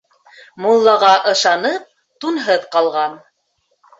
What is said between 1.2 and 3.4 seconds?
ышанып, тунһыҙ ҡалған.